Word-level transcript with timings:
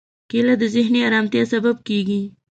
کېله 0.29 0.55
د 0.61 0.63
ذهني 0.75 0.99
ارامتیا 1.09 1.43
سبب 1.53 1.75
کېږي. 1.87 2.21